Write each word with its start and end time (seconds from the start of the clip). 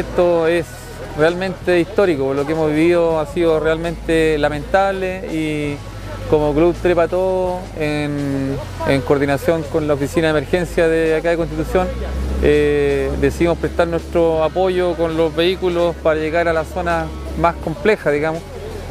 esto 0.00 0.46
es 0.46 0.66
realmente 1.18 1.80
histórico, 1.80 2.34
lo 2.34 2.46
que 2.46 2.52
hemos 2.52 2.70
vivido 2.70 3.20
ha 3.20 3.26
sido 3.26 3.60
realmente 3.60 4.38
lamentable 4.38 5.26
y 5.32 5.76
como 6.28 6.54
Club 6.54 6.74
Trepa 6.80 7.08
Todo, 7.08 7.58
en, 7.78 8.56
coordinación 9.06 9.62
con 9.64 9.88
la 9.88 9.94
Oficina 9.94 10.28
de 10.28 10.38
Emergencia 10.38 10.86
de 10.86 11.16
acá 11.16 11.30
de 11.30 11.36
Constitución, 11.36 11.88
eh, 12.42 13.10
decidimos 13.20 13.58
prestar 13.58 13.88
nuestro 13.88 14.44
apoyo 14.44 14.94
con 14.94 15.16
los 15.16 15.34
vehículos 15.34 15.96
para 15.96 16.20
llegar 16.20 16.48
a 16.48 16.52
la 16.52 16.64
zona 16.64 17.06
más 17.40 17.56
compleja, 17.56 18.10
digamos. 18.10 18.40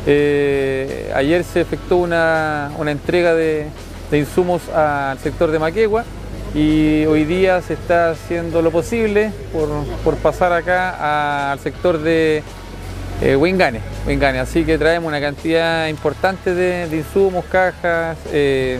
Eh, 0.06 1.12
ayer 1.16 1.44
se 1.44 1.62
efectuó 1.62 1.98
una, 1.98 2.72
entrega 2.88 3.34
de, 3.34 3.68
insumos 4.12 4.68
al 4.70 5.18
sector 5.20 5.52
de 5.52 5.60
Maquegua 5.60 6.04
y 6.54 7.06
hoy 7.06 7.26
día 7.26 7.62
se 7.62 7.74
está 7.74 8.12
haciendo 8.12 8.62
lo 8.62 8.72
posible 8.72 9.32
por 10.04 10.16
pasar 10.18 10.52
acá 10.54 11.52
al 11.52 11.60
sector 11.60 12.00
de 12.00 12.44
eh, 13.22 13.36
Wingane, 13.36 13.82
Así 14.40 14.64
que 14.64 14.78
traemos 14.78 15.10
una 15.10 15.20
cantidad 15.20 15.88
importante 15.88 16.56
de, 16.56 16.88
insumos, 16.96 17.44
cajas, 17.46 18.18
eh, 18.32 18.80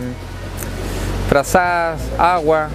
agua. 2.16 2.68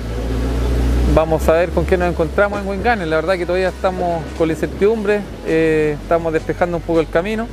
Vamos 1.16 1.48
a 1.50 1.53
ver 1.53 1.70
con 1.70 1.86
qué 1.86 1.98
nos 1.98 2.09
encontramos 2.09 2.62
en 2.62 2.67
Wingane. 2.67 3.08
La 3.08 3.16
verdad 3.16 3.36
que 3.36 3.48
todavía 3.48 3.70
estamos 3.70 4.23
con 4.38 4.48
la 4.48 4.53
incertidumbre, 4.53 5.22
eh, 5.48 5.98
estamos 6.03 6.31
despejando 6.34 6.77
un 6.77 6.84
poco 6.84 7.00
el 7.00 7.09
camino. 7.09 7.48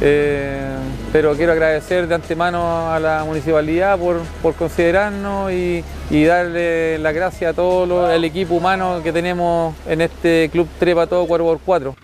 Eh, 0.00 0.76
pero 1.12 1.34
quiero 1.36 1.52
agradecer 1.52 2.08
de 2.08 2.14
antemano 2.16 2.90
a 2.92 2.98
la 2.98 3.24
municipalidad 3.24 3.98
por, 3.98 4.54
considerarnos 4.54 5.52
y, 5.52 5.84
darle 6.10 6.98
las 6.98 7.14
gracias 7.14 7.52
a 7.52 7.54
todo 7.54 8.10
el 8.10 8.24
equipo 8.24 8.54
humano 8.54 9.00
que 9.02 9.12
tenemos 9.12 9.74
en 9.86 10.00
este 10.00 10.48
Club 10.52 10.68
Trepa 10.78 11.06
Todo 11.06 11.26
4x4. 11.26 11.94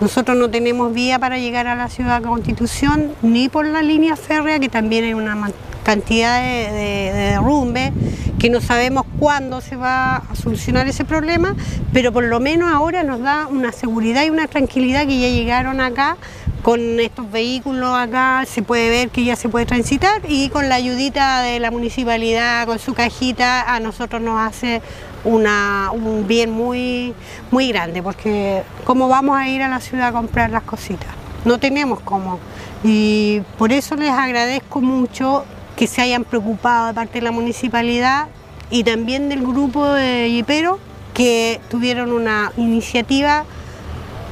Nosotros 0.00 0.34
no 0.38 0.48
tenemos 0.48 0.94
vía 0.94 1.18
para 1.18 1.38
llegar 1.38 1.66
a 1.66 1.74
la 1.74 1.90
ciudad 1.90 2.22
de 2.22 2.28
Constitución, 2.28 3.12
ni 3.20 3.50
por 3.50 3.66
la 3.66 3.82
línea 3.82 4.16
férrea, 4.16 4.58
que 4.58 4.70
también 4.70 5.04
hay 5.04 5.12
una 5.12 5.50
cantidad 5.82 6.40
de, 6.40 7.12
derrumbe, 7.12 7.92
que 8.38 8.48
no 8.48 8.62
sabemos 8.62 9.04
cuándo 9.18 9.60
se 9.60 9.76
va 9.76 10.16
a 10.16 10.34
solucionar 10.34 10.88
ese 10.88 11.04
problema, 11.04 11.54
pero 11.92 12.12
por 12.12 12.24
lo 12.24 12.40
menos 12.40 12.72
ahora 12.72 13.02
nos 13.02 13.20
da 13.20 13.46
una 13.46 13.72
seguridad 13.72 14.24
y 14.24 14.30
una 14.30 14.48
tranquilidad 14.48 15.06
que 15.06 15.20
ya 15.20 15.28
llegaron 15.28 15.82
acá 15.82 16.16
con 16.62 17.00
estos 17.00 17.30
vehículos 17.30 17.94
acá 17.94 18.44
se 18.46 18.62
puede 18.62 18.90
ver 18.90 19.08
que 19.08 19.24
ya 19.24 19.36
se 19.36 19.48
puede 19.48 19.66
transitar 19.66 20.20
y 20.28 20.50
con 20.50 20.68
la 20.68 20.74
ayudita 20.74 21.42
de 21.42 21.58
la 21.58 21.70
municipalidad, 21.70 22.66
con 22.66 22.78
su 22.78 22.92
cajita, 22.92 23.74
a 23.74 23.80
nosotros 23.80 24.20
nos 24.20 24.40
hace 24.40 24.82
un 25.24 26.24
bien 26.26 26.50
muy, 26.50 27.14
muy 27.50 27.68
grande, 27.68 28.02
porque 28.02 28.62
¿cómo 28.84 29.08
vamos 29.08 29.38
a 29.38 29.48
ir 29.48 29.62
a 29.62 29.68
la 29.68 29.80
ciudad 29.80 30.08
a 30.08 30.12
comprar 30.12 30.50
las 30.50 30.62
cositas? 30.62 31.08
No 31.44 31.58
tenemos 31.58 32.00
cómo. 32.00 32.38
Y 32.84 33.42
por 33.58 33.72
eso 33.72 33.96
les 33.96 34.10
agradezco 34.10 34.80
mucho 34.80 35.44
que 35.76 35.86
se 35.86 36.02
hayan 36.02 36.24
preocupado 36.24 36.88
de 36.88 36.94
parte 36.94 37.20
de 37.20 37.22
la 37.22 37.32
municipalidad 37.32 38.28
y 38.70 38.84
también 38.84 39.28
del 39.28 39.40
grupo 39.40 39.86
de 39.86 40.30
Yipero, 40.30 40.78
que 41.14 41.60
tuvieron 41.70 42.12
una 42.12 42.52
iniciativa 42.56 43.44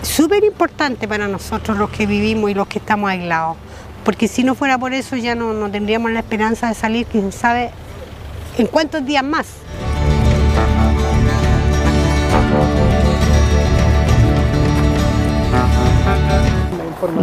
súper 0.02 0.44
importante 0.44 1.08
para 1.08 1.28
nosotros 1.28 1.76
los 1.76 1.90
que 1.90 2.06
vivimos 2.06 2.50
y 2.50 2.54
los 2.54 2.66
que 2.68 2.78
estamos 2.78 3.10
aislados. 3.10 3.56
Porque 4.04 4.28
si 4.28 4.44
no 4.44 4.54
fuera 4.54 4.78
por 4.78 4.94
eso 4.94 5.16
ya 5.16 5.34
no, 5.34 5.70
tendríamos 5.70 6.10
la 6.12 6.20
esperanza 6.20 6.68
de 6.68 6.74
salir, 6.74 7.06
quién 7.06 7.32
sabe, 7.32 7.70
en 8.56 8.66
cuántos 8.66 9.04
días 9.04 9.24
más. 9.24 9.46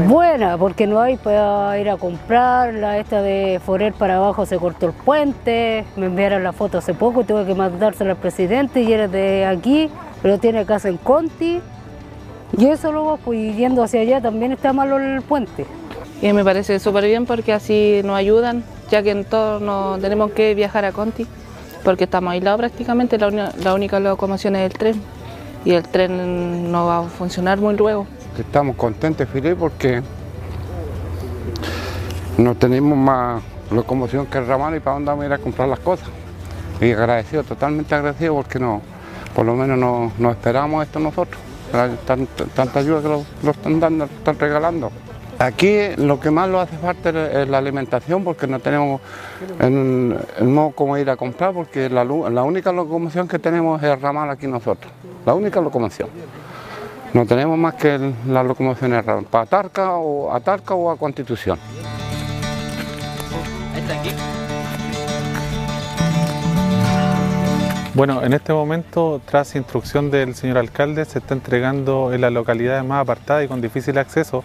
Buena, 0.08 0.58
porque 0.58 0.88
no 0.88 1.02
hay 1.02 1.18
para 1.18 1.78
ir 1.80 1.90
a 1.90 1.98
comprar, 1.98 2.74
la 2.74 2.98
esta 2.98 3.22
de 3.22 3.60
Forer 3.66 3.94
para 3.94 4.18
abajo 4.18 4.46
se 4.46 4.58
cortó 4.58 4.88
el 4.88 4.94
puente, 4.94 5.86
me 5.96 6.06
enviaron 6.06 6.44
la 6.44 6.54
foto 6.54 6.78
hace 6.78 6.94
poco, 6.94 7.24
tuve 7.24 7.46
que 7.46 7.56
mandársela 7.56 8.12
al 8.12 8.18
presidente 8.18 8.82
y 8.82 8.94
era 8.94 9.08
de 9.08 9.46
aquí, 9.46 9.90
pero 10.22 10.38
tiene 10.38 10.66
casa 10.66 10.90
en 10.90 10.98
Conti. 10.98 11.62
Y 12.58 12.68
eso 12.68 12.92
luego, 12.92 13.18
pues 13.18 13.56
yendo 13.56 13.84
hacia 13.84 14.02
allá 14.02 14.22
también 14.22 14.52
está 14.52 14.74
malo 14.74 14.98
el 14.98 15.22
puente. 15.22 15.66
Y 16.22 16.32
me 16.34 16.44
parece 16.44 16.80
súper 16.80 17.06
bien 17.06 17.26
porque 17.26 17.54
así 17.54 18.02
nos 18.04 18.16
ayudan, 18.16 18.64
ya 18.90 19.04
que 19.04 19.12
en 19.12 19.26
todos 19.26 19.62
no 19.62 19.98
tenemos 20.00 20.32
que 20.32 20.56
viajar 20.56 20.86
a 20.86 20.92
Conti, 20.92 21.28
porque 21.84 22.06
estamos 22.06 22.32
aislados 22.32 22.60
prácticamente, 22.60 23.18
la, 23.18 23.54
la 23.62 23.74
única 23.74 24.00
locomoción 24.00 24.56
es 24.56 24.72
el 24.72 24.78
tren 24.78 25.02
y 25.66 25.74
el 25.74 25.84
tren 25.84 26.72
no 26.72 26.86
va 26.86 27.00
a 27.00 27.04
funcionar 27.04 27.60
muy 27.60 27.76
luego. 27.76 28.08
Estamos 28.38 28.76
contentos, 28.76 29.28
Filipe, 29.28 29.56
porque 29.56 30.02
no 32.38 32.56
tenemos 32.56 32.98
más 32.98 33.42
locomoción 33.72 34.26
que 34.28 34.38
el 34.38 34.48
ramal 34.48 34.76
y 34.76 34.80
para 34.80 34.96
dónde 34.96 35.10
vamos 35.10 35.24
a 35.24 35.28
ir 35.28 35.34
a 35.34 35.38
comprar 35.38 35.68
las 35.68 35.80
cosas. 35.80 36.08
Y 36.82 36.92
agradecido, 36.92 37.44
totalmente 37.44 37.96
agradecido 37.96 38.36
porque 38.36 38.60
no, 38.60 38.82
por 39.34 39.46
lo 39.46 39.56
menos 39.56 40.12
no, 40.18 40.32
esperamos 40.32 40.86
esto 40.86 41.00
nosotros. 41.00 41.40
Tanta, 42.06 42.80
ayuda 42.80 43.02
que 43.02 43.08
lo, 43.08 43.52
están 43.52 43.80
dando, 43.80 44.06
están 44.06 44.40
regalando. 44.40 44.92
Aquí 45.38 45.90
lo 45.98 46.20
que 46.20 46.32
más 46.32 46.48
lo 46.48 46.62
hace 46.62 46.78
falta 46.78 47.10
es 47.10 47.50
la 47.50 47.58
alimentación 47.58 48.24
porque 48.24 48.48
no 48.48 48.60
tenemos 48.60 49.02
el, 49.60 50.18
modo 50.44 50.72
como 50.72 50.98
ir 50.98 51.10
a 51.10 51.18
comprar 51.18 51.54
porque 51.54 51.90
la, 51.90 52.04
única 52.44 52.72
locomoción 52.72 53.28
que 53.28 53.38
tenemos 53.38 53.84
es 53.84 53.90
el 53.90 54.00
ramal 54.02 54.30
aquí 54.30 54.48
nosotros, 54.48 54.92
la 55.26 55.34
única 55.34 55.60
locomoción. 55.60 56.08
No 57.14 57.26
tenemos 57.26 57.58
más 57.58 57.76
que 57.76 58.14
la 58.28 58.44
locomoción 58.44 58.92
para 59.30 59.44
Atarca 59.44 59.94
o, 59.94 60.34
Atarca 60.34 60.74
o 60.74 60.90
a 60.90 60.98
Constitución. 60.98 61.60
Bueno, 67.96 68.24
en 68.24 68.34
este 68.34 68.52
momento, 68.52 69.22
tras 69.24 69.56
instrucción 69.56 70.12
del 70.12 70.36
señor 70.36 70.58
alcalde, 70.58 71.06
se 71.06 71.20
está 71.20 71.34
entregando 71.34 72.12
en 72.12 72.20
las 72.20 72.34
localidades 72.34 72.84
más 72.84 73.02
apartadas 73.02 73.46
y 73.46 73.48
con 73.48 73.62
difícil 73.62 73.98
acceso, 73.98 74.44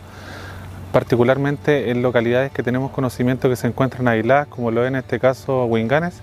particularmente 0.92 1.90
en 1.90 2.00
localidades 2.00 2.52
que 2.52 2.62
tenemos 2.62 2.92
conocimiento 2.92 3.48
que 3.48 3.56
se 3.56 3.66
encuentran 3.66 4.06
aisladas, 4.06 4.46
como 4.46 4.70
lo 4.70 4.84
es 4.84 4.88
en 4.88 4.94
este 4.94 5.18
caso 5.18 5.64
Huinganes, 5.64 6.20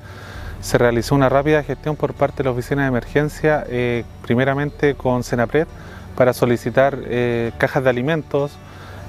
se 0.61 0.77
realizó 0.77 1.15
una 1.15 1.27
rápida 1.27 1.63
gestión 1.63 1.97
por 1.97 2.13
parte 2.13 2.37
de 2.37 2.43
la 2.45 2.51
Oficina 2.51 2.83
de 2.83 2.87
Emergencia, 2.87 3.65
eh, 3.67 4.05
primeramente 4.21 4.95
con 4.95 5.21
Senapred, 5.21 5.67
para 6.15 6.31
solicitar 6.31 6.97
eh, 7.07 7.51
cajas 7.57 7.83
de 7.83 7.89
alimentos 7.89 8.53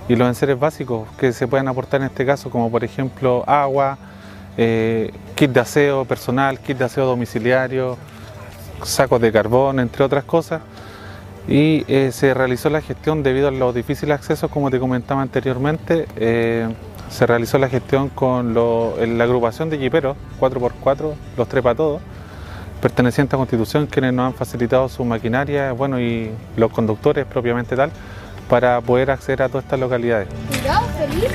y 0.09 0.17
los 0.17 0.27
enseres 0.27 0.59
básicos 0.59 1.06
que 1.19 1.33
se 1.33 1.47
pueden 1.47 1.69
aportar 1.69 2.00
en 2.00 2.09
este 2.09 2.27
caso, 2.27 2.50
como 2.50 2.69
por 2.69 2.83
ejemplo 2.83 3.45
agua, 3.47 3.97
eh, 4.59 5.11
kit 5.35 5.51
de 5.51 5.61
aseo 5.61 6.05
personal, 6.05 6.59
kit 6.59 6.77
de 6.77 6.85
aseo 6.85 7.07
domiciliario, 7.07 7.97
sacos 8.83 9.21
de 9.21 9.33
carbón, 9.33 9.81
entre 9.81 10.05
otras 10.05 10.25
cosas. 10.25 10.61
Y 11.49 11.85
eh, 11.89 12.11
se 12.13 12.35
realizó 12.35 12.69
la 12.69 12.83
gestión 12.83 13.23
debido 13.23 13.49
a 13.49 13.51
los 13.51 13.75
difíciles 13.75 14.15
accesos, 14.15 14.51
como 14.51 14.71
te 14.71 14.79
comentaba 14.79 15.23
anteriormente, 15.23 16.06
se 17.09 17.27
realizó 17.27 17.56
la 17.56 17.69
gestión 17.71 18.11
con 18.11 18.53
la 18.55 19.25
agrupación 19.25 19.71
de 19.71 19.79
jiperos 19.79 20.17
4x4, 20.41 21.15
los 21.38 21.49
trepa 21.49 21.75
todos, 21.75 22.03
pertenecientes 22.81 23.35
a 23.35 23.38
Constitución, 23.38 23.87
quienes 23.87 24.12
nos 24.12 24.27
han 24.27 24.35
facilitado 24.35 24.88
su 24.88 25.05
maquinaria 25.05 25.73
bueno, 25.73 26.00
y 26.00 26.31
los 26.56 26.71
conductores 26.71 27.25
propiamente 27.27 27.77
tal, 27.77 27.91
para 28.49 28.81
poder 28.81 29.11
acceder 29.11 29.43
a 29.43 29.49
todas 29.49 29.65
estas 29.65 29.81
localidades. 29.81 30.29
Cuidado, 30.50 30.87
Felipe. 30.99 31.29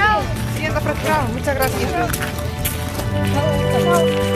Muchas 1.34 1.56
gracias. 1.56 2.53
Well, 3.24 4.33